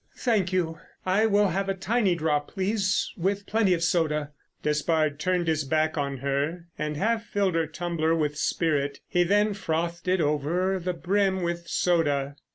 "Thank 0.17 0.51
you, 0.51 0.79
I 1.05 1.27
will 1.27 1.49
have 1.49 1.69
a 1.69 1.75
tiny 1.75 2.15
drop, 2.15 2.47
please, 2.47 3.11
with 3.15 3.45
plenty 3.45 3.75
of 3.75 3.83
soda." 3.83 4.31
Despard 4.63 5.19
turned 5.19 5.47
his 5.47 5.63
back 5.63 5.95
on 5.95 6.17
her 6.17 6.65
and 6.75 6.97
half 6.97 7.23
filled 7.23 7.53
her 7.53 7.67
tumbler 7.67 8.15
with 8.15 8.35
spirit, 8.35 8.99
he 9.07 9.21
then 9.23 9.53
frothed 9.53 10.07
it 10.07 10.19
over 10.19 10.79
the 10.79 10.93
brim 10.93 11.43
with 11.43 11.67
soda. 11.67 12.35